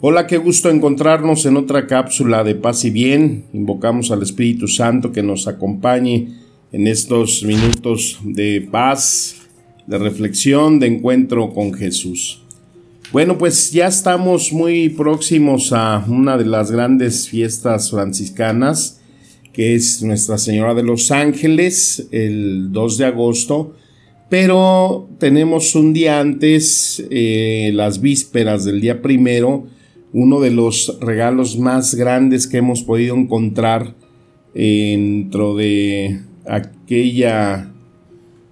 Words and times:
Hola, 0.00 0.28
qué 0.28 0.36
gusto 0.36 0.70
encontrarnos 0.70 1.44
en 1.44 1.56
otra 1.56 1.88
cápsula 1.88 2.44
de 2.44 2.54
paz 2.54 2.84
y 2.84 2.90
bien. 2.90 3.46
Invocamos 3.52 4.12
al 4.12 4.22
Espíritu 4.22 4.68
Santo 4.68 5.10
que 5.10 5.24
nos 5.24 5.48
acompañe 5.48 6.28
en 6.70 6.86
estos 6.86 7.42
minutos 7.42 8.20
de 8.22 8.68
paz, 8.70 9.48
de 9.88 9.98
reflexión, 9.98 10.78
de 10.78 10.86
encuentro 10.86 11.52
con 11.52 11.74
Jesús. 11.74 12.44
Bueno, 13.10 13.38
pues 13.38 13.72
ya 13.72 13.88
estamos 13.88 14.52
muy 14.52 14.88
próximos 14.88 15.72
a 15.72 16.04
una 16.06 16.38
de 16.38 16.46
las 16.46 16.70
grandes 16.70 17.28
fiestas 17.28 17.90
franciscanas, 17.90 19.00
que 19.52 19.74
es 19.74 20.00
Nuestra 20.04 20.38
Señora 20.38 20.74
de 20.74 20.84
los 20.84 21.10
Ángeles, 21.10 22.06
el 22.12 22.70
2 22.70 22.98
de 22.98 23.04
agosto. 23.04 23.74
Pero 24.28 25.08
tenemos 25.18 25.74
un 25.74 25.92
día 25.92 26.20
antes, 26.20 27.04
eh, 27.10 27.72
las 27.74 28.00
vísperas 28.00 28.64
del 28.64 28.80
día 28.80 29.02
primero, 29.02 29.66
uno 30.12 30.40
de 30.40 30.50
los 30.50 30.98
regalos 31.00 31.58
más 31.58 31.94
grandes 31.94 32.46
que 32.46 32.58
hemos 32.58 32.82
podido 32.82 33.14
encontrar 33.16 33.94
dentro 34.54 35.54
de 35.56 36.20
aquella 36.46 37.72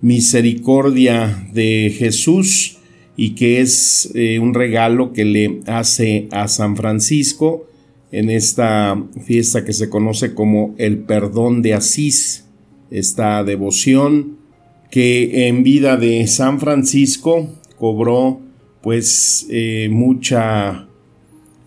misericordia 0.00 1.48
de 1.52 1.94
Jesús 1.96 2.78
y 3.16 3.34
que 3.34 3.60
es 3.60 4.10
eh, 4.14 4.38
un 4.38 4.54
regalo 4.54 5.12
que 5.12 5.24
le 5.24 5.60
hace 5.66 6.28
a 6.30 6.48
San 6.48 6.76
Francisco 6.76 7.66
en 8.12 8.30
esta 8.30 9.02
fiesta 9.24 9.64
que 9.64 9.72
se 9.72 9.88
conoce 9.88 10.34
como 10.34 10.74
el 10.78 10.98
perdón 10.98 11.62
de 11.62 11.74
Asís, 11.74 12.46
esta 12.90 13.42
devoción 13.42 14.36
que 14.90 15.48
en 15.48 15.64
vida 15.64 15.96
de 15.96 16.26
San 16.26 16.60
Francisco 16.60 17.48
cobró 17.78 18.40
pues 18.82 19.46
eh, 19.50 19.88
mucha 19.90 20.85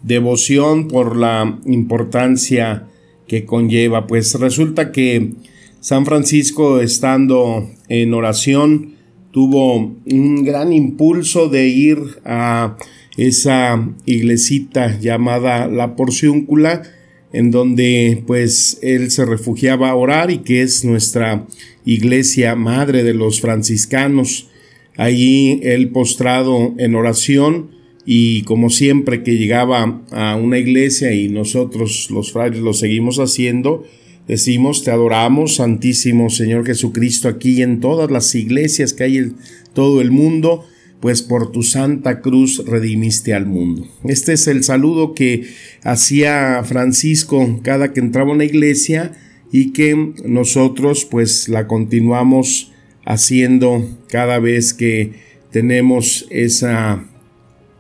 devoción 0.04 0.88
por 0.88 1.16
la 1.16 1.60
importancia 1.66 2.88
que 3.28 3.46
conlleva. 3.46 4.08
Pues 4.08 4.34
resulta 4.36 4.92
que 4.92 5.32
San 5.80 6.06
Francisco 6.06 6.82
estando 6.82 7.70
en 7.88 8.14
oración 8.14 8.96
tuvo 9.32 9.96
un 10.06 10.44
gran 10.44 10.74
impulso 10.74 11.50
de 11.50 11.68
ir 11.68 12.00
a 12.26 12.78
esa 13.18 13.90
iglesita 14.06 15.00
llamada 15.00 15.68
la 15.68 15.96
Porciúncula 15.96 16.84
en 17.32 17.52
donde 17.52 18.24
pues 18.26 18.80
él 18.82 19.12
se 19.12 19.26
refugiaba 19.26 19.90
a 19.90 19.96
orar 19.96 20.32
y 20.32 20.40
que 20.40 20.62
es 20.62 20.84
nuestra 20.84 21.46
iglesia 21.86 22.56
madre 22.56 23.04
de 23.04 23.14
los 23.14 23.40
franciscanos. 23.40 24.50
Allí 24.98 25.60
él 25.64 25.90
postrado 25.90 26.74
en 26.78 26.96
oración 26.96 27.72
y 28.06 28.44
como 28.44 28.70
siempre 28.70 29.24
que 29.24 29.38
llegaba 29.38 30.02
a 30.12 30.36
una 30.36 30.58
iglesia 30.58 31.14
y 31.14 31.30
nosotros 31.30 32.10
los 32.12 32.32
frailes 32.32 32.62
lo 32.62 32.74
seguimos 32.74 33.20
haciendo, 33.20 33.86
decimos, 34.28 34.84
te 34.84 34.92
adoramos, 34.92 35.56
Santísimo 35.56 36.30
Señor 36.30 36.66
Jesucristo, 36.66 37.28
aquí 37.28 37.62
en 37.62 37.80
todas 37.80 38.10
las 38.10 38.34
iglesias 38.36 38.94
que 38.94 39.04
hay 39.04 39.18
en 39.18 39.36
todo 39.74 40.02
el 40.02 40.12
mundo, 40.12 40.66
pues 41.00 41.22
por 41.22 41.52
tu 41.52 41.64
santa 41.64 42.22
cruz 42.22 42.64
redimiste 42.66 43.34
al 43.34 43.46
mundo. 43.46 43.88
Este 44.04 44.34
es 44.34 44.48
el 44.48 44.64
saludo 44.64 45.14
que 45.14 45.48
hacía 45.84 46.62
Francisco 46.66 47.60
cada 47.64 47.94
que 47.94 48.02
entraba 48.02 48.32
a 48.32 48.36
una 48.36 48.46
iglesia 48.46 49.14
y 49.52 49.72
que 49.72 50.14
nosotros 50.26 51.06
pues 51.06 51.50
la 51.50 51.68
continuamos 51.68 52.72
haciendo 53.06 53.98
cada 54.10 54.40
vez 54.40 54.74
que 54.74 55.14
tenemos 55.52 56.28
esa 56.30 57.09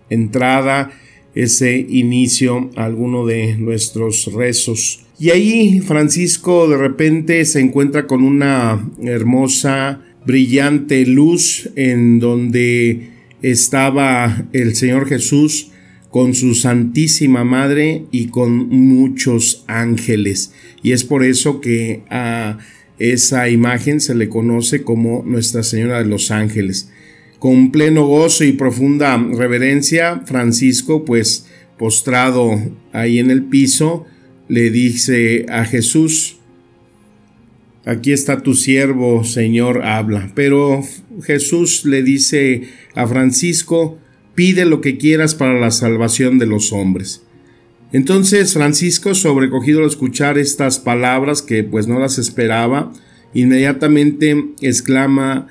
entrada, 0.10 0.92
ese 1.36 1.78
inicio 1.78 2.70
a 2.76 2.86
alguno 2.86 3.26
de 3.26 3.56
nuestros 3.58 4.32
rezos. 4.34 5.06
Y 5.20 5.30
ahí 5.32 5.82
Francisco 5.82 6.68
de 6.68 6.78
repente 6.78 7.46
se 7.46 7.60
encuentra 7.60 8.08
con 8.08 8.24
una 8.24 8.90
hermosa, 9.04 10.02
brillante 10.26 11.06
luz 11.06 11.70
en 11.76 12.20
donde 12.20 13.10
estaba 13.42 14.46
el 14.54 14.76
Señor 14.76 15.08
Jesús 15.08 15.72
con 16.10 16.34
su 16.34 16.56
Santísima 16.56 17.44
Madre 17.44 18.06
y 18.12 18.28
con 18.28 18.70
muchos 18.70 19.64
ángeles. 19.68 20.54
Y 20.82 20.92
es 20.92 21.04
por 21.04 21.24
eso 21.24 21.62
que 21.62 22.02
a 22.10 22.58
esa 22.98 23.50
imagen 23.50 24.02
se 24.02 24.16
le 24.16 24.28
conoce 24.28 24.84
como 24.84 25.24
Nuestra 25.26 25.64
Señora 25.64 26.00
de 26.00 26.06
los 26.06 26.32
Ángeles. 26.32 26.92
Con 27.40 27.72
pleno 27.72 28.06
gozo 28.06 28.44
y 28.44 28.52
profunda 28.52 29.18
reverencia, 29.18 30.22
Francisco, 30.26 31.06
pues 31.06 31.48
postrado 31.78 32.60
ahí 32.92 33.20
en 33.20 33.32
el 33.32 33.44
piso, 33.44 34.06
le 34.50 34.70
dice 34.70 35.46
a 35.48 35.64
Jesús, 35.64 36.38
aquí 37.86 38.12
está 38.12 38.44
tu 38.44 38.56
siervo, 38.56 39.24
Señor, 39.24 39.86
habla. 39.86 40.32
Pero 40.36 40.84
Jesús 41.24 41.86
le 41.86 42.04
dice 42.04 42.70
a 42.96 43.08
Francisco, 43.08 43.98
pide 44.36 44.66
lo 44.66 44.82
que 44.82 44.98
quieras 44.98 45.36
para 45.36 45.60
la 45.60 45.72
salvación 45.72 46.40
de 46.40 46.46
los 46.46 46.74
hombres. 46.74 47.24
Entonces 47.92 48.54
Francisco, 48.54 49.16
sobrecogido 49.16 49.80
al 49.80 49.88
escuchar 49.88 50.38
estas 50.38 50.80
palabras 50.80 51.42
que 51.42 51.64
pues 51.64 51.88
no 51.88 52.00
las 52.00 52.20
esperaba, 52.20 52.94
inmediatamente 53.34 54.46
exclama, 54.62 55.48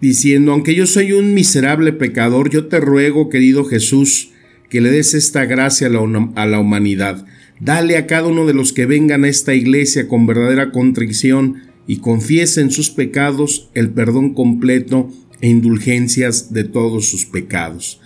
diciendo, 0.00 0.52
aunque 0.52 0.74
yo 0.74 0.86
soy 0.86 1.12
un 1.12 1.34
miserable 1.34 1.92
pecador, 1.92 2.50
yo 2.50 2.66
te 2.66 2.80
ruego, 2.80 3.28
querido 3.28 3.64
Jesús, 3.64 4.30
que 4.68 4.80
le 4.80 4.90
des 4.90 5.14
esta 5.14 5.44
gracia 5.44 5.88
a 5.88 5.90
la, 5.90 6.30
a 6.36 6.46
la 6.46 6.60
humanidad. 6.60 7.26
Dale 7.60 7.96
a 7.96 8.06
cada 8.06 8.28
uno 8.28 8.46
de 8.46 8.54
los 8.54 8.72
que 8.72 8.86
vengan 8.86 9.24
a 9.24 9.28
esta 9.28 9.54
iglesia 9.54 10.08
con 10.08 10.26
verdadera 10.26 10.70
contrición 10.70 11.62
y 11.86 11.98
confiesen 11.98 12.70
sus 12.70 12.90
pecados 12.90 13.68
el 13.74 13.90
perdón 13.90 14.32
completo 14.32 15.10
e 15.40 15.48
indulgencias 15.48 16.52
de 16.52 16.64
todos 16.64 17.08
sus 17.08 17.26
pecados. 17.26 18.00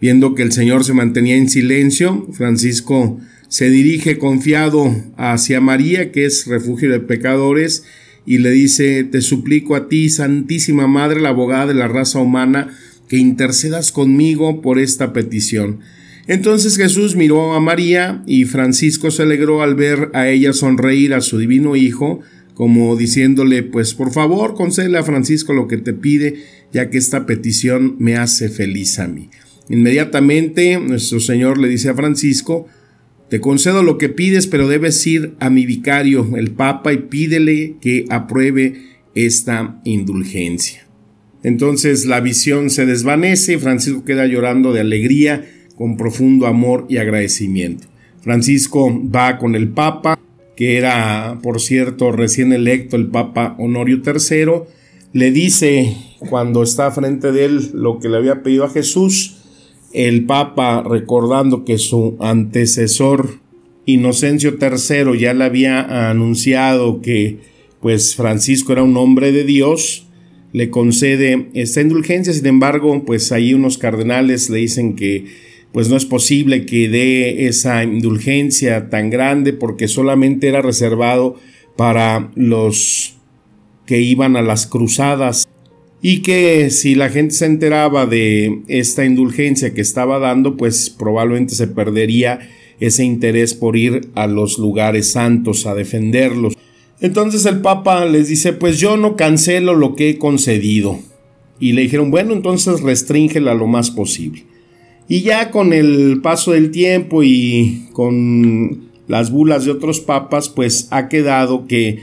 Viendo 0.00 0.34
que 0.34 0.42
el 0.42 0.52
Señor 0.52 0.84
se 0.84 0.94
mantenía 0.94 1.36
en 1.36 1.48
silencio, 1.48 2.26
Francisco 2.32 3.20
se 3.48 3.70
dirige 3.70 4.18
confiado 4.18 4.94
hacia 5.16 5.60
María, 5.60 6.10
que 6.10 6.24
es 6.24 6.46
refugio 6.46 6.90
de 6.90 7.00
pecadores, 7.00 7.84
y 8.24 8.38
le 8.38 8.50
dice, 8.50 9.04
te 9.04 9.20
suplico 9.20 9.74
a 9.74 9.88
ti, 9.88 10.08
Santísima 10.08 10.86
Madre, 10.86 11.20
la 11.20 11.30
abogada 11.30 11.66
de 11.66 11.74
la 11.74 11.88
raza 11.88 12.18
humana, 12.18 12.68
que 13.08 13.16
intercedas 13.16 13.92
conmigo 13.92 14.62
por 14.62 14.78
esta 14.78 15.12
petición. 15.12 15.80
Entonces 16.28 16.76
Jesús 16.76 17.16
miró 17.16 17.52
a 17.52 17.60
María 17.60 18.22
y 18.26 18.44
Francisco 18.44 19.10
se 19.10 19.22
alegró 19.22 19.62
al 19.62 19.74
ver 19.74 20.10
a 20.14 20.28
ella 20.28 20.52
sonreír 20.52 21.14
a 21.14 21.20
su 21.20 21.38
divino 21.38 21.74
Hijo, 21.74 22.20
como 22.54 22.94
diciéndole, 22.96 23.62
pues 23.62 23.94
por 23.94 24.12
favor, 24.12 24.54
concédele 24.54 24.98
a 24.98 25.02
Francisco 25.02 25.52
lo 25.52 25.66
que 25.66 25.78
te 25.78 25.92
pide, 25.92 26.44
ya 26.72 26.90
que 26.90 26.98
esta 26.98 27.26
petición 27.26 27.96
me 27.98 28.16
hace 28.16 28.48
feliz 28.48 28.98
a 28.98 29.08
mí. 29.08 29.30
Inmediatamente 29.68 30.78
nuestro 30.78 31.18
Señor 31.18 31.58
le 31.58 31.68
dice 31.68 31.88
a 31.88 31.94
Francisco, 31.94 32.68
te 33.32 33.40
concedo 33.40 33.82
lo 33.82 33.96
que 33.96 34.10
pides, 34.10 34.46
pero 34.46 34.68
debes 34.68 35.06
ir 35.06 35.36
a 35.40 35.48
mi 35.48 35.64
vicario, 35.64 36.36
el 36.36 36.50
Papa, 36.50 36.92
y 36.92 36.98
pídele 36.98 37.76
que 37.80 38.04
apruebe 38.10 38.74
esta 39.14 39.80
indulgencia. 39.84 40.86
Entonces 41.42 42.04
la 42.04 42.20
visión 42.20 42.68
se 42.68 42.84
desvanece 42.84 43.54
y 43.54 43.56
Francisco 43.56 44.04
queda 44.04 44.26
llorando 44.26 44.74
de 44.74 44.80
alegría, 44.80 45.46
con 45.76 45.96
profundo 45.96 46.46
amor 46.46 46.84
y 46.90 46.98
agradecimiento. 46.98 47.86
Francisco 48.20 49.00
va 49.10 49.38
con 49.38 49.54
el 49.54 49.70
Papa, 49.70 50.20
que 50.54 50.76
era, 50.76 51.38
por 51.42 51.58
cierto, 51.58 52.12
recién 52.12 52.52
electo 52.52 52.96
el 52.96 53.06
Papa 53.06 53.56
Honorio 53.58 54.02
III, 54.04 54.68
le 55.14 55.30
dice 55.30 55.96
cuando 56.18 56.62
está 56.62 56.90
frente 56.90 57.32
de 57.32 57.46
él 57.46 57.70
lo 57.72 57.98
que 57.98 58.10
le 58.10 58.18
había 58.18 58.42
pedido 58.42 58.64
a 58.64 58.68
Jesús, 58.68 59.41
el 59.92 60.24
Papa 60.26 60.82
recordando 60.82 61.64
que 61.64 61.78
su 61.78 62.16
antecesor 62.20 63.40
Inocencio 63.84 64.56
III 64.60 65.18
ya 65.18 65.34
le 65.34 65.44
había 65.44 66.10
anunciado 66.10 67.00
que 67.00 67.38
pues 67.80 68.14
Francisco 68.14 68.72
era 68.72 68.84
un 68.84 68.96
hombre 68.96 69.32
de 69.32 69.44
Dios, 69.44 70.06
le 70.52 70.70
concede 70.70 71.48
esta 71.54 71.80
indulgencia, 71.80 72.32
sin 72.32 72.46
embargo, 72.46 73.04
pues 73.04 73.32
ahí 73.32 73.54
unos 73.54 73.78
cardenales 73.78 74.50
le 74.50 74.58
dicen 74.58 74.94
que 74.94 75.26
pues 75.72 75.88
no 75.88 75.96
es 75.96 76.04
posible 76.04 76.66
que 76.66 76.88
dé 76.88 77.46
esa 77.46 77.82
indulgencia 77.82 78.90
tan 78.90 79.10
grande 79.10 79.52
porque 79.52 79.88
solamente 79.88 80.48
era 80.48 80.60
reservado 80.60 81.36
para 81.76 82.30
los 82.34 83.16
que 83.86 84.00
iban 84.00 84.36
a 84.36 84.42
las 84.42 84.66
cruzadas 84.66 85.48
y 86.02 86.22
que 86.22 86.68
si 86.70 86.96
la 86.96 87.08
gente 87.08 87.32
se 87.32 87.46
enteraba 87.46 88.06
de 88.06 88.62
esta 88.66 89.04
indulgencia 89.04 89.72
que 89.72 89.80
estaba 89.80 90.18
dando, 90.18 90.56
pues 90.56 90.90
probablemente 90.90 91.54
se 91.54 91.68
perdería 91.68 92.40
ese 92.80 93.04
interés 93.04 93.54
por 93.54 93.76
ir 93.76 94.08
a 94.16 94.26
los 94.26 94.58
lugares 94.58 95.12
santos 95.12 95.64
a 95.64 95.74
defenderlos. 95.74 96.54
Entonces 97.00 97.46
el 97.46 97.60
Papa 97.60 98.04
les 98.04 98.26
dice, 98.26 98.52
pues 98.52 98.80
yo 98.80 98.96
no 98.96 99.14
cancelo 99.14 99.74
lo 99.76 99.94
que 99.94 100.10
he 100.10 100.18
concedido. 100.18 100.98
Y 101.60 101.72
le 101.72 101.82
dijeron, 101.82 102.10
bueno, 102.10 102.32
entonces 102.32 102.80
restríngela 102.80 103.54
lo 103.54 103.68
más 103.68 103.92
posible. 103.92 104.44
Y 105.08 105.22
ya 105.22 105.52
con 105.52 105.72
el 105.72 106.20
paso 106.20 106.50
del 106.50 106.72
tiempo 106.72 107.22
y 107.22 107.86
con 107.92 108.90
las 109.06 109.30
bulas 109.30 109.64
de 109.64 109.70
otros 109.70 110.00
papas, 110.00 110.48
pues 110.48 110.88
ha 110.90 111.08
quedado 111.08 111.68
que 111.68 112.00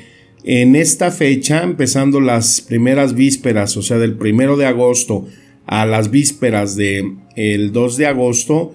en 0.52 0.76
esta 0.76 1.12
fecha, 1.12 1.62
empezando 1.62 2.20
las 2.20 2.60
primeras 2.60 3.14
vísperas, 3.14 3.78
o 3.78 3.84
sea, 3.84 4.00
del 4.00 4.18
primero 4.18 4.58
de 4.58 4.66
agosto 4.66 5.28
a 5.68 5.86
las 5.86 6.10
vísperas 6.10 6.76
del 6.76 7.18
el 7.36 7.72
2 7.72 7.98
de 7.98 8.08
agosto, 8.08 8.74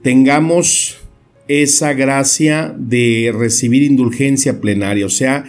tengamos 0.00 0.96
esa 1.46 1.92
gracia 1.92 2.74
de 2.78 3.34
recibir 3.36 3.82
indulgencia 3.82 4.62
plenaria, 4.62 5.04
o 5.04 5.10
sea, 5.10 5.44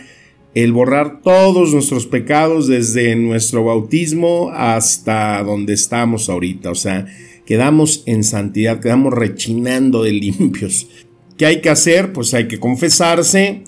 el 0.55 0.73
borrar 0.73 1.21
todos 1.21 1.71
nuestros 1.71 2.05
pecados 2.05 2.67
desde 2.67 3.15
nuestro 3.15 3.63
bautismo 3.63 4.51
hasta 4.53 5.41
donde 5.41 5.73
estamos 5.73 6.27
ahorita, 6.27 6.69
o 6.69 6.75
sea, 6.75 7.05
quedamos 7.45 8.03
en 8.07 8.25
santidad, 8.25 8.81
quedamos 8.81 9.13
rechinando 9.13 10.03
de 10.03 10.11
limpios. 10.11 10.89
¿Qué 11.37 11.45
hay 11.45 11.61
que 11.61 11.69
hacer? 11.69 12.11
Pues 12.11 12.33
hay 12.33 12.49
que 12.49 12.59
confesarse, 12.59 13.63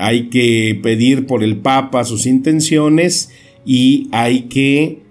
hay 0.00 0.28
que 0.30 0.78
pedir 0.82 1.26
por 1.26 1.44
el 1.44 1.58
Papa 1.58 2.04
sus 2.04 2.26
intenciones 2.26 3.30
y 3.64 4.08
hay 4.12 4.42
que 4.42 5.02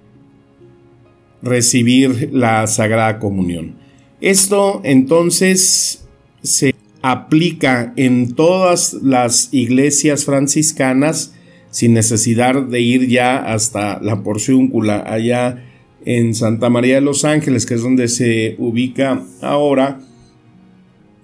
recibir 1.42 2.30
la 2.34 2.68
Sagrada 2.68 3.20
Comunión. 3.20 3.76
Esto 4.20 4.82
entonces 4.84 6.06
se 6.42 6.74
aplica 7.02 7.94
en 7.96 8.34
todas 8.34 8.94
las 8.94 9.50
iglesias 9.54 10.26
franciscanas 10.26 11.34
sin 11.72 11.94
necesidad 11.94 12.62
de 12.62 12.82
ir 12.82 13.08
ya 13.08 13.38
hasta 13.38 14.02
la 14.02 14.24
porciúncula 14.24 15.04
allá 15.08 15.64
en 16.06 16.34
Santa 16.34 16.70
María 16.70 16.96
de 16.96 17.02
los 17.02 17.26
Ángeles, 17.26 17.66
que 17.66 17.76
es 17.76 17.84
donde 17.84 18.08
se 18.08 18.56
ubica 18.58 19.24
ahora. 19.42 20.00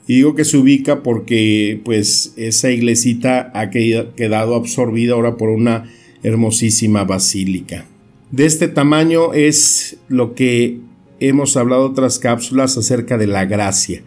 Y 0.08 0.16
digo 0.16 0.36
que 0.36 0.46
se 0.46 0.58
ubica 0.58 1.02
porque 1.02 1.82
pues 1.84 2.34
esa 2.38 2.72
iglesita 2.72 3.52
ha 3.54 3.70
quedado 3.70 4.56
absorbida 4.56 5.14
ahora 5.14 5.38
por 5.38 5.50
una 5.50 5.92
hermosísima 6.24 7.04
basílica. 7.04 7.86
De 8.32 8.46
este 8.46 8.68
tamaño 8.68 9.34
es 9.34 9.98
lo 10.08 10.36
que 10.36 10.80
hemos 11.20 11.58
hablado 11.58 11.86
otras 11.86 12.20
cápsulas 12.20 12.78
acerca 12.78 13.18
de 13.18 13.28
la 13.28 13.46
gracia 13.46 14.04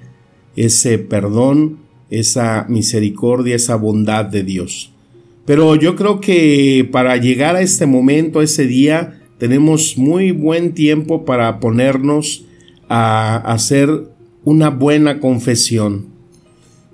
ese 0.58 0.98
perdón, 0.98 1.78
esa 2.10 2.66
misericordia, 2.68 3.54
esa 3.54 3.76
bondad 3.76 4.24
de 4.24 4.42
Dios. 4.42 4.92
Pero 5.44 5.76
yo 5.76 5.94
creo 5.94 6.20
que 6.20 6.88
para 6.90 7.16
llegar 7.16 7.56
a 7.56 7.62
este 7.62 7.86
momento, 7.86 8.40
a 8.40 8.44
ese 8.44 8.66
día, 8.66 9.20
tenemos 9.38 9.96
muy 9.96 10.32
buen 10.32 10.74
tiempo 10.74 11.24
para 11.24 11.60
ponernos 11.60 12.44
a 12.88 13.36
hacer 13.36 14.08
una 14.48 14.70
buena 14.70 15.20
confesión. 15.20 16.06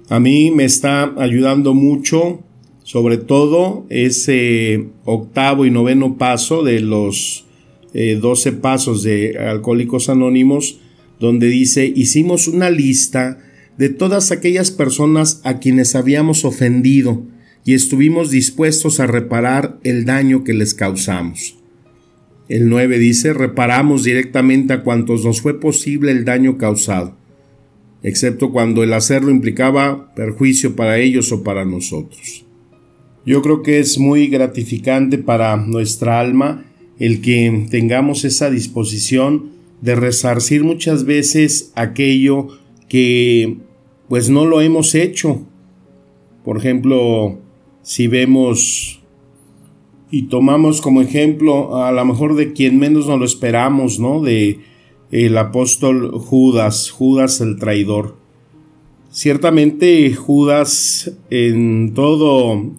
A 0.09 0.19
mí 0.19 0.51
me 0.51 0.65
está 0.65 1.15
ayudando 1.17 1.73
mucho, 1.73 2.43
sobre 2.83 3.17
todo 3.17 3.87
ese 3.91 4.89
octavo 5.05 5.65
y 5.65 5.71
noveno 5.71 6.19
paso 6.19 6.65
de 6.65 6.81
los 6.81 7.47
eh, 7.93 8.19
doce 8.21 8.51
pasos 8.51 9.05
de 9.05 9.39
Alcohólicos 9.39 10.09
Anónimos, 10.09 10.81
donde 11.21 11.47
dice, 11.47 11.87
hicimos 11.95 12.49
una 12.49 12.71
lista 12.71 13.39
de 13.79 13.89
todas 13.89 14.33
aquellas 14.33 14.73
personas 14.73 15.41
a 15.45 15.61
quienes 15.61 15.95
habíamos 15.95 16.45
ofendido 16.45 17.23
y 17.65 17.75
estuvimos 17.75 18.33
dispuestos 18.33 18.99
a 18.99 19.07
reparar 19.07 19.79
el 19.85 20.05
daño 20.05 20.43
que 20.43 20.55
les 20.55 20.75
causamos. 20.75 21.57
El 22.49 22.69
9 22.69 22.99
dice, 22.99 23.33
reparamos 23.33 24.03
directamente 24.03 24.73
a 24.73 24.83
cuantos 24.83 25.25
nos 25.25 25.41
fue 25.41 25.61
posible 25.61 26.11
el 26.11 26.25
daño 26.25 26.59
causado, 26.59 27.17
excepto 28.05 28.53
cuando 28.53 28.85
el 28.85 28.93
hacerlo 28.93 29.31
implicaba 29.31 30.15
perjuicio 30.15 30.77
para 30.77 30.99
ellos 30.99 31.33
o 31.33 31.43
para 31.43 31.65
nosotros. 31.65 32.45
Yo 33.27 33.41
creo 33.41 33.63
que 33.63 33.81
es 33.81 33.99
muy 33.99 34.29
gratificante 34.29 35.17
para 35.17 35.57
nuestra 35.57 36.21
alma 36.21 36.67
el 36.99 37.23
que 37.23 37.67
tengamos 37.71 38.25
esa 38.25 38.51
disposición 38.51 39.53
de 39.81 39.97
resarcir 39.97 40.63
muchas 40.63 41.05
veces 41.05 41.73
aquello 41.75 42.49
que 42.89 43.57
pues 44.09 44.29
no 44.29 44.45
lo 44.45 44.61
hemos 44.61 44.95
hecho. 44.95 45.47
Por 46.45 46.59
ejemplo, 46.59 47.39
si 47.83 48.07
vemos 48.07 49.01
y 50.11 50.25
tomamos 50.25 50.83
como 50.83 51.01
ejemplo 51.01 51.83
a 51.83 51.91
lo 51.91 52.05
mejor 52.05 52.37
de 52.37 52.53
quien 52.53 52.79
menos 52.79 53.07
nos 53.07 53.19
lo 53.19 53.25
esperamos, 53.25 53.99
¿no? 53.99 54.21
De 54.21 54.61
el 55.23 55.39
apóstol 55.39 56.11
Judas, 56.19 56.91
Judas 56.91 57.41
el 57.41 57.59
traidor. 57.59 58.17
Ciertamente 59.11 60.13
Judas 60.13 61.13
en 61.31 61.95
todo 61.95 62.73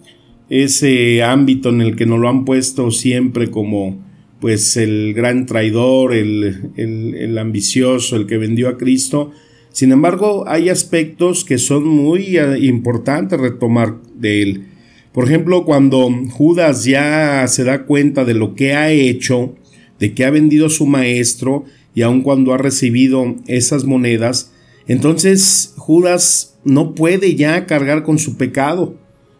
ese 0.50 1.22
ámbito 1.22 1.70
en 1.70 1.80
el 1.80 1.96
que 1.96 2.04
nos 2.04 2.18
lo 2.18 2.28
han 2.28 2.44
puesto 2.44 2.90
siempre 2.90 3.50
como 3.50 4.04
pues 4.38 4.76
el 4.76 5.14
gran 5.14 5.46
traidor, 5.46 6.12
el, 6.12 6.72
el, 6.76 7.14
el 7.14 7.38
ambicioso, 7.38 8.16
el 8.16 8.26
que 8.26 8.36
vendió 8.36 8.68
a 8.68 8.76
Cristo, 8.76 9.32
sin 9.76 9.92
embargo, 9.92 10.44
hay 10.46 10.70
aspectos 10.70 11.44
que 11.44 11.58
son 11.58 11.86
muy 11.86 12.38
eh, 12.38 12.58
importantes 12.60 13.38
retomar 13.38 13.96
de 14.14 14.42
él. 14.42 14.66
Por 15.12 15.24
ejemplo, 15.24 15.66
cuando 15.66 16.10
Judas 16.30 16.84
ya 16.84 17.46
se 17.46 17.64
da 17.64 17.84
cuenta 17.84 18.24
de 18.24 18.32
lo 18.32 18.54
que 18.54 18.72
ha 18.72 18.90
hecho, 18.90 19.54
de 19.98 20.14
que 20.14 20.24
ha 20.24 20.30
vendido 20.30 20.66
a 20.66 20.70
su 20.70 20.86
maestro, 20.86 21.64
y 21.96 22.02
aun 22.02 22.20
cuando 22.20 22.52
ha 22.52 22.58
recibido 22.58 23.34
esas 23.46 23.84
monedas, 23.86 24.52
entonces 24.86 25.72
Judas 25.78 26.58
no 26.62 26.94
puede 26.94 27.36
ya 27.36 27.64
cargar 27.64 28.02
con 28.02 28.18
su 28.18 28.36
pecado. 28.36 28.98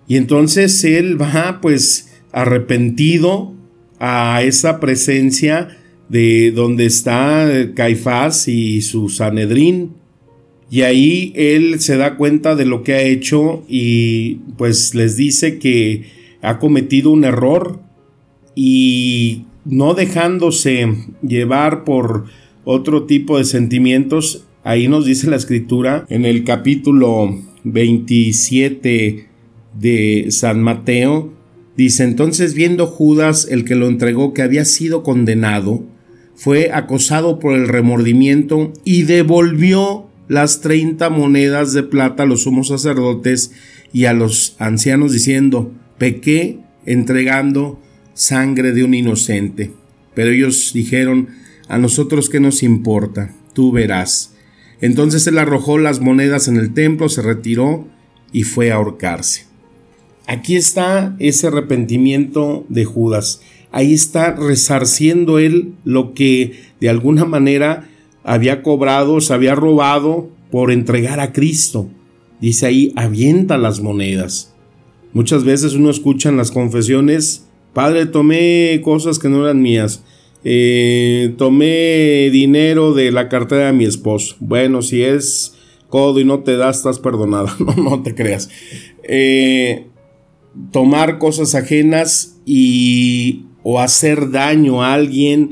Y 0.08 0.16
entonces 0.16 0.82
él 0.82 1.20
va 1.20 1.60
pues 1.60 2.14
arrepentido 2.32 3.52
a 4.00 4.42
esa 4.42 4.80
presencia 4.80 5.76
de 6.08 6.50
donde 6.50 6.86
está 6.86 7.46
Caifás 7.74 8.48
y 8.48 8.80
su 8.80 9.10
Sanedrín. 9.10 9.92
Y 10.70 10.80
ahí 10.80 11.34
él 11.36 11.78
se 11.80 11.98
da 11.98 12.16
cuenta 12.16 12.56
de 12.56 12.64
lo 12.64 12.82
que 12.82 12.94
ha 12.94 13.02
hecho 13.02 13.64
y 13.68 14.36
pues 14.56 14.94
les 14.94 15.18
dice 15.18 15.58
que 15.58 16.06
ha 16.40 16.58
cometido 16.58 17.10
un 17.10 17.24
error 17.24 17.80
y 18.54 19.44
no 19.66 19.92
dejándose 19.92 20.88
llevar 21.20 21.84
por 21.84 22.24
otro 22.68 23.04
tipo 23.04 23.38
de 23.38 23.44
sentimientos, 23.44 24.44
ahí 24.64 24.88
nos 24.88 25.06
dice 25.06 25.30
la 25.30 25.36
escritura 25.36 26.04
en 26.08 26.24
el 26.24 26.42
capítulo 26.42 27.40
27 27.62 29.28
de 29.78 30.26
San 30.30 30.60
Mateo, 30.62 31.32
dice 31.76 32.02
entonces 32.02 32.54
viendo 32.54 32.88
Judas 32.88 33.46
el 33.48 33.64
que 33.64 33.76
lo 33.76 33.86
entregó 33.86 34.34
que 34.34 34.42
había 34.42 34.64
sido 34.64 35.04
condenado, 35.04 35.84
fue 36.34 36.72
acosado 36.72 37.38
por 37.38 37.54
el 37.54 37.68
remordimiento 37.68 38.72
y 38.82 39.04
devolvió 39.04 40.08
las 40.26 40.60
treinta 40.60 41.08
monedas 41.08 41.72
de 41.72 41.84
plata 41.84 42.24
a 42.24 42.26
los 42.26 42.42
sumos 42.42 42.66
sacerdotes 42.66 43.52
y 43.92 44.06
a 44.06 44.12
los 44.12 44.56
ancianos 44.58 45.12
diciendo, 45.12 45.72
pequé 45.98 46.58
entregando 46.84 47.80
sangre 48.12 48.72
de 48.72 48.82
un 48.82 48.94
inocente. 48.94 49.70
Pero 50.14 50.30
ellos 50.32 50.72
dijeron, 50.74 51.28
a 51.68 51.78
nosotros 51.78 52.28
qué 52.28 52.40
nos 52.40 52.62
importa, 52.62 53.34
tú 53.52 53.72
verás. 53.72 54.34
Entonces 54.80 55.26
él 55.26 55.38
arrojó 55.38 55.78
las 55.78 56.00
monedas 56.00 56.48
en 56.48 56.56
el 56.56 56.74
templo, 56.74 57.08
se 57.08 57.22
retiró 57.22 57.86
y 58.32 58.42
fue 58.44 58.70
a 58.70 58.76
ahorcarse. 58.76 59.46
Aquí 60.26 60.56
está 60.56 61.16
ese 61.18 61.46
arrepentimiento 61.46 62.66
de 62.68 62.84
Judas. 62.84 63.40
Ahí 63.70 63.94
está 63.94 64.32
resarciendo 64.32 65.38
él 65.38 65.74
lo 65.84 66.14
que 66.14 66.60
de 66.80 66.88
alguna 66.88 67.24
manera 67.24 67.88
había 68.24 68.62
cobrado, 68.62 69.20
se 69.20 69.32
había 69.32 69.54
robado 69.54 70.28
por 70.50 70.72
entregar 70.72 71.20
a 71.20 71.32
Cristo. 71.32 71.88
Dice 72.40 72.66
ahí, 72.66 72.92
avienta 72.96 73.56
las 73.56 73.80
monedas. 73.80 74.52
Muchas 75.12 75.44
veces 75.44 75.74
uno 75.74 75.90
escucha 75.90 76.28
en 76.28 76.36
las 76.36 76.50
confesiones, 76.50 77.46
Padre, 77.72 78.06
tomé 78.06 78.80
cosas 78.82 79.18
que 79.18 79.28
no 79.28 79.44
eran 79.44 79.62
mías. 79.62 80.02
Eh, 80.48 81.34
tomé 81.38 82.30
dinero 82.30 82.94
de 82.94 83.10
la 83.10 83.28
cartera 83.28 83.66
de 83.66 83.72
mi 83.72 83.84
esposo. 83.84 84.36
Bueno, 84.38 84.80
si 84.80 85.02
es 85.02 85.56
codo 85.88 86.20
y 86.20 86.24
no 86.24 86.44
te 86.44 86.56
da, 86.56 86.70
estás 86.70 87.00
perdonada. 87.00 87.52
No, 87.58 87.74
no 87.74 88.02
te 88.04 88.14
creas. 88.14 88.48
Eh, 89.02 89.88
tomar 90.70 91.18
cosas 91.18 91.56
ajenas 91.56 92.38
y 92.46 93.46
o 93.64 93.80
hacer 93.80 94.30
daño 94.30 94.84
a 94.84 94.94
alguien, 94.94 95.50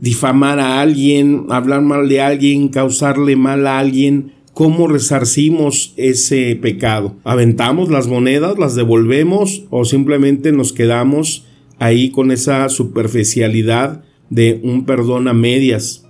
difamar 0.00 0.60
a 0.60 0.80
alguien, 0.80 1.44
hablar 1.50 1.82
mal 1.82 2.08
de 2.08 2.22
alguien, 2.22 2.68
causarle 2.68 3.36
mal 3.36 3.66
a 3.66 3.78
alguien. 3.78 4.32
¿Cómo 4.54 4.88
resarcimos 4.88 5.92
ese 5.98 6.56
pecado? 6.56 7.16
¿Aventamos 7.24 7.90
las 7.90 8.08
monedas, 8.08 8.58
las 8.58 8.76
devolvemos 8.76 9.64
o 9.68 9.84
simplemente 9.84 10.52
nos 10.52 10.72
quedamos 10.72 11.44
ahí 11.78 12.10
con 12.10 12.30
esa 12.30 12.70
superficialidad 12.70 14.04
de 14.32 14.60
un 14.62 14.86
perdón 14.86 15.28
a 15.28 15.34
medias? 15.34 16.06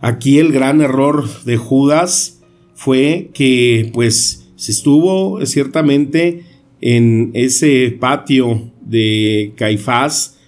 Aquí 0.00 0.38
el 0.38 0.52
gran 0.52 0.80
error 0.82 1.26
de 1.44 1.56
Judas 1.56 2.40
fue 2.74 3.30
que 3.32 3.90
pues 3.94 4.50
se 4.56 4.72
estuvo 4.72 5.44
ciertamente 5.46 6.44
en 6.80 7.30
ese 7.34 7.96
patio 7.98 8.70
de 8.82 9.54
Caifás, 9.56 10.38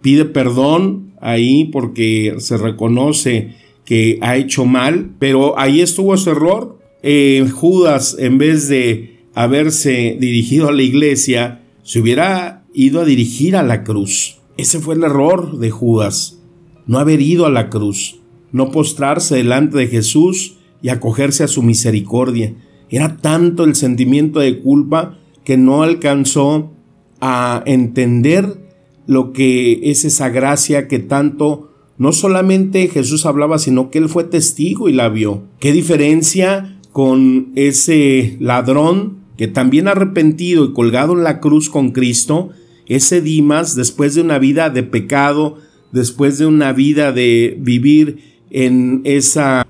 pide 0.00 0.24
perdón 0.24 1.12
ahí 1.20 1.64
porque 1.64 2.36
se 2.38 2.56
reconoce 2.56 3.54
que 3.84 4.18
ha 4.20 4.36
hecho 4.36 4.64
mal, 4.64 5.10
pero 5.18 5.58
ahí 5.58 5.80
estuvo 5.80 6.14
ese 6.14 6.30
error. 6.30 6.78
Eh, 7.02 7.46
Judas, 7.52 8.16
en 8.18 8.38
vez 8.38 8.68
de 8.68 9.18
haberse 9.34 10.16
dirigido 10.18 10.68
a 10.68 10.72
la 10.72 10.82
iglesia, 10.82 11.62
se 11.82 12.00
hubiera 12.00 12.64
ido 12.72 13.00
a 13.00 13.04
dirigir 13.04 13.56
a 13.56 13.62
la 13.62 13.84
cruz. 13.84 14.35
Ese 14.56 14.80
fue 14.80 14.94
el 14.94 15.04
error 15.04 15.58
de 15.58 15.70
Judas, 15.70 16.38
no 16.86 16.98
haber 16.98 17.20
ido 17.20 17.46
a 17.46 17.50
la 17.50 17.68
cruz, 17.68 18.20
no 18.52 18.70
postrarse 18.70 19.36
delante 19.36 19.76
de 19.76 19.88
Jesús 19.88 20.56
y 20.80 20.88
acogerse 20.88 21.44
a 21.44 21.48
su 21.48 21.62
misericordia. 21.62 22.54
Era 22.88 23.16
tanto 23.16 23.64
el 23.64 23.74
sentimiento 23.74 24.40
de 24.40 24.60
culpa 24.60 25.18
que 25.44 25.56
no 25.56 25.82
alcanzó 25.82 26.72
a 27.20 27.62
entender 27.66 28.66
lo 29.06 29.32
que 29.32 29.90
es 29.90 30.04
esa 30.04 30.28
gracia 30.30 30.88
que 30.88 30.98
tanto 30.98 31.70
no 31.98 32.12
solamente 32.12 32.88
Jesús 32.88 33.24
hablaba, 33.26 33.58
sino 33.58 33.90
que 33.90 33.98
él 33.98 34.08
fue 34.08 34.24
testigo 34.24 34.88
y 34.88 34.92
la 34.92 35.08
vio. 35.08 35.44
¿Qué 35.60 35.72
diferencia 35.72 36.78
con 36.92 37.52
ese 37.56 38.36
ladrón 38.40 39.18
que 39.36 39.48
también 39.48 39.88
arrepentido 39.88 40.64
y 40.64 40.72
colgado 40.72 41.12
en 41.12 41.24
la 41.24 41.40
cruz 41.40 41.68
con 41.68 41.90
Cristo, 41.90 42.50
ese 42.86 43.20
Dimas, 43.20 43.74
después 43.74 44.14
de 44.14 44.20
una 44.20 44.38
vida 44.38 44.70
de 44.70 44.82
pecado, 44.82 45.58
después 45.92 46.38
de 46.38 46.46
una 46.46 46.72
vida 46.72 47.12
de 47.12 47.56
vivir 47.58 48.36
en 48.50 49.02
esa 49.04 49.66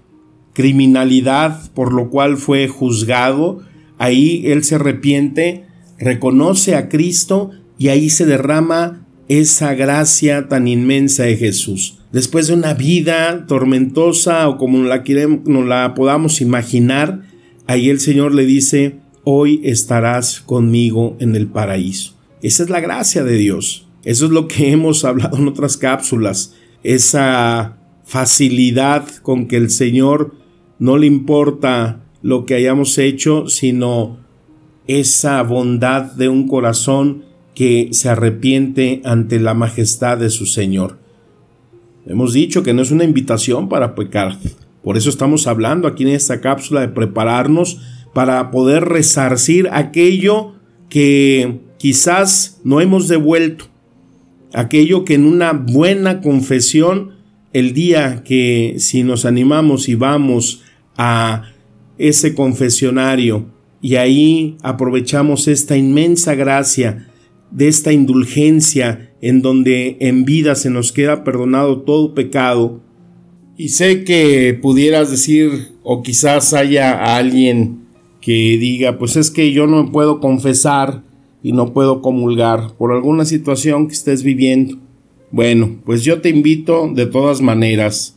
criminalidad 0.52 1.70
por 1.73 1.92
lo 1.92 2.11
cual 2.11 2.37
fue 2.37 2.68
juzgado, 2.68 3.61
ahí 3.99 4.42
él 4.46 4.64
se 4.64 4.76
arrepiente 4.76 5.66
reconoce 5.99 6.75
a 6.75 6.88
Cristo 6.88 7.50
y 7.78 7.88
ahí 7.88 8.11
se 8.11 8.26
derrama 8.26 9.06
esa 9.28 9.75
gracia 9.75 10.49
tan 10.49 10.68
inmensa 10.68 11.25
de 11.25 11.37
Jesús. 11.37 11.99
Después 12.12 12.46
de 12.46 12.54
una 12.54 12.75
vida 12.75 13.44
tormentosa 13.46 14.49
o 14.49 14.56
como 14.56 14.78
nos 14.78 15.66
la 15.66 15.94
podamos 15.94 16.40
imaginar, 16.40 17.23
ahí 17.66 17.90
el 17.90 18.00
Señor 18.00 18.35
le 18.35 18.46
dice, 18.46 18.96
hoy 19.25 19.61
estarás 19.64 20.40
conmigo 20.40 21.16
en 21.18 21.35
el 21.35 21.49
paraíso. 21.49 22.15
Esa 22.43 22.62
es 22.62 22.71
la 22.71 22.81
gracia 22.81 23.25
de 23.25 23.37
Dios. 23.37 23.88
Eso 24.05 24.26
es 24.26 24.31
lo 24.31 24.49
que 24.49 24.71
hemos 24.73 25.05
hablado 25.05 25.37
en 25.37 25.49
otras 25.49 25.76
cápsulas. 25.76 26.55
Esa 26.83 27.78
facilidad 28.05 29.09
con 29.23 29.49
que 29.49 29.57
el 29.57 29.71
Señor 29.71 30.35
no 30.78 30.97
le 30.97 31.07
importa 31.07 32.05
lo 32.23 32.47
que 32.47 32.55
hayamos 32.55 32.99
hecho, 32.99 33.49
sino 33.49 34.19
esa 34.87 35.43
bondad 35.43 36.12
de 36.12 36.28
un 36.28 36.47
corazón 36.47 37.25
que 37.55 37.88
se 37.93 38.09
arrepiente 38.09 39.00
ante 39.05 39.40
la 39.40 39.55
majestad 39.55 40.19
de 40.19 40.31
su 40.31 40.47
Señor. 40.47 40.99
Hemos 42.07 42.33
dicho 42.33 42.62
que 42.62 42.75
no 42.75 42.83
es 42.83 42.93
una 42.93 43.05
invitación 43.05 43.69
para 43.69 43.95
pecar. 43.97 44.38
Por 44.85 44.97
eso 44.97 45.11
estamos 45.11 45.49
hablando 45.49 45.88
aquí 45.88 46.05
en 46.05 46.11
esta 46.11 46.40
cápsula 46.40 46.83
de 46.83 46.88
prepararnos 46.88 47.81
para 48.14 48.50
poder 48.52 48.85
resarcir 48.85 49.69
aquello 49.73 50.55
que 50.88 51.65
quizás 51.78 52.61
no 52.64 52.80
hemos 52.80 53.09
devuelto, 53.09 53.66
aquello 54.52 55.04
que 55.04 55.14
en 55.14 55.26
una 55.26 55.52
buena 55.52 56.21
confesión, 56.21 57.12
el 57.52 57.73
día 57.73 58.23
que 58.25 58.76
si 58.78 59.02
nos 59.02 59.25
animamos 59.25 59.88
y 59.88 59.95
vamos 59.95 60.62
a 60.97 61.45
ese 61.99 62.35
confesionario, 62.35 63.47
y 63.80 63.97
ahí 63.97 64.56
aprovechamos 64.62 65.49
esta 65.49 65.76
inmensa 65.76 66.35
gracia 66.35 67.09
de 67.50 67.68
esta 67.68 67.92
indulgencia 67.92 69.12
en 69.21 69.42
donde 69.42 69.97
en 70.00 70.25
vida 70.25 70.54
se 70.54 70.71
nos 70.71 70.92
queda 70.92 71.25
perdonado 71.25 71.83
todo 71.83 72.14
pecado. 72.14 72.80
Y 73.56 73.68
sé 73.71 74.04
que 74.04 74.59
pudieras 74.61 75.11
decir, 75.11 75.73
o 75.83 76.02
quizás 76.02 76.52
haya 76.52 77.16
alguien 77.16 77.87
que 78.21 78.59
diga, 78.59 78.99
pues 78.99 79.16
es 79.16 79.30
que 79.30 79.52
yo 79.52 79.66
no 79.66 79.92
puedo 79.92 80.21
confesar 80.21 81.02
y 81.43 81.52
no 81.52 81.73
puedo 81.73 82.02
comulgar 82.02 82.75
por 82.76 82.93
alguna 82.93 83.25
situación 83.25 83.88
que 83.88 83.95
estés 83.95 84.23
viviendo. 84.23 84.78
Bueno, 85.31 85.76
pues 85.85 86.05
yo 86.05 86.21
te 86.21 86.28
invito 86.28 86.90
de 86.93 87.07
todas 87.07 87.40
maneras 87.40 88.16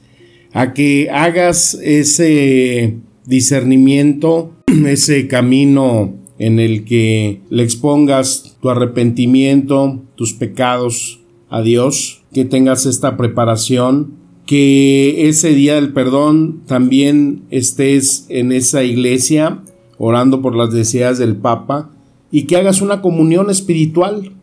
a 0.53 0.73
que 0.73 1.09
hagas 1.11 1.75
ese 1.75 2.97
discernimiento 3.25 4.53
ese 4.87 5.27
camino 5.27 6.13
en 6.37 6.59
el 6.59 6.85
que 6.85 7.41
le 7.49 7.63
expongas 7.63 8.57
tu 8.61 8.69
arrepentimiento, 8.69 10.01
tus 10.15 10.33
pecados 10.33 11.19
a 11.49 11.61
Dios, 11.61 12.23
que 12.33 12.45
tengas 12.45 12.85
esta 12.85 13.17
preparación, 13.17 14.13
que 14.45 15.27
ese 15.27 15.53
día 15.53 15.75
del 15.75 15.93
perdón 15.93 16.61
también 16.65 17.43
estés 17.51 18.25
en 18.29 18.51
esa 18.51 18.83
iglesia 18.83 19.63
orando 19.97 20.41
por 20.41 20.55
las 20.55 20.71
deseas 20.71 21.17
del 21.17 21.35
Papa 21.35 21.91
y 22.31 22.43
que 22.43 22.57
hagas 22.57 22.81
una 22.81 23.01
comunión 23.01 23.49
espiritual. 23.49 24.33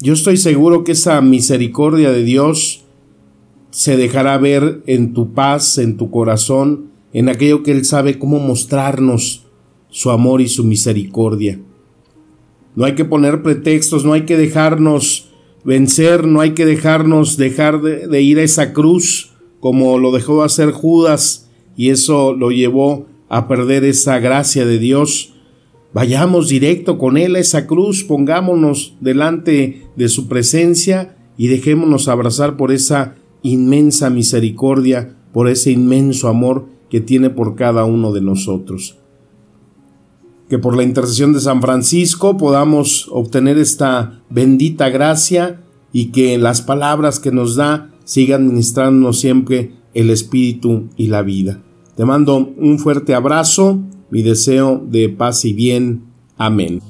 Yo 0.00 0.12
estoy 0.14 0.36
seguro 0.36 0.84
que 0.84 0.92
esa 0.92 1.20
misericordia 1.20 2.10
de 2.10 2.24
Dios 2.24 2.84
se 3.70 3.96
dejará 3.96 4.36
ver 4.38 4.82
en 4.86 5.14
tu 5.14 5.32
paz, 5.32 5.78
en 5.78 5.96
tu 5.96 6.10
corazón, 6.10 6.90
en 7.12 7.28
aquello 7.28 7.62
que 7.62 7.72
Él 7.72 7.84
sabe 7.84 8.18
cómo 8.18 8.38
mostrarnos 8.38 9.46
su 9.88 10.10
amor 10.10 10.40
y 10.40 10.48
su 10.48 10.64
misericordia. 10.64 11.60
No 12.74 12.84
hay 12.84 12.94
que 12.94 13.04
poner 13.04 13.42
pretextos, 13.42 14.04
no 14.04 14.14
hay 14.14 14.22
que 14.22 14.36
dejarnos 14.36 15.30
vencer, 15.64 16.26
no 16.26 16.40
hay 16.40 16.52
que 16.52 16.66
dejarnos 16.66 17.36
dejar 17.36 17.80
de, 17.82 18.22
ir 18.22 18.38
a 18.38 18.42
esa 18.42 18.72
cruz 18.72 19.32
como 19.60 19.98
lo 19.98 20.10
dejó 20.10 20.42
hacer 20.42 20.72
Judas 20.72 21.50
y 21.76 21.90
eso 21.90 22.34
lo 22.34 22.50
llevó 22.50 23.06
a 23.28 23.46
perder 23.46 23.84
esa 23.84 24.18
gracia 24.18 24.66
de 24.66 24.78
Dios. 24.78 25.34
Vayamos 25.94 26.48
directo 26.48 26.98
con 26.98 27.16
Él 27.16 27.36
a 27.36 27.40
esa 27.40 27.66
cruz, 27.66 28.02
pongámonos 28.04 28.96
delante 29.00 29.86
de 29.96 30.08
su 30.08 30.26
presencia 30.26 31.16
y 31.36 31.48
dejémonos 31.48 32.08
abrazar 32.08 32.56
por 32.56 32.72
esa 32.72 33.16
inmensa 33.42 34.08
misericordia, 34.08 35.16
por 35.32 35.48
ese 35.48 35.70
inmenso 35.70 36.28
amor 36.28 36.66
que 36.88 37.00
tiene 37.00 37.30
por 37.30 37.56
cada 37.56 37.84
uno 37.84 38.12
de 38.12 38.22
nosotros. 38.22 38.98
Que 40.48 40.58
por 40.58 40.76
la 40.76 40.82
intercesión 40.82 41.32
de 41.32 41.40
San 41.40 41.60
Francisco 41.60 42.36
podamos 42.36 43.08
obtener 43.10 43.58
esta 43.58 44.22
bendita 44.30 44.88
gracia 44.88 45.62
y 45.92 46.06
que 46.06 46.38
las 46.38 46.62
palabras 46.62 47.20
que 47.20 47.32
nos 47.32 47.56
da 47.56 47.90
sigan 48.04 48.46
ministrándonos 48.46 49.20
siempre 49.20 49.72
el 49.94 50.10
espíritu 50.10 50.88
y 50.96 51.08
la 51.08 51.22
vida. 51.22 51.62
Te 51.96 52.04
mando 52.04 52.36
un 52.36 52.78
fuerte 52.78 53.14
abrazo, 53.14 53.80
mi 54.12 54.20
deseo 54.20 54.78
de 54.86 55.08
paz 55.08 55.46
y 55.46 55.54
bien. 55.54 56.02
Amén. 56.36 56.82